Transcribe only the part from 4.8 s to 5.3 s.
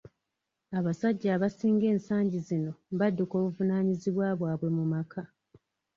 maka.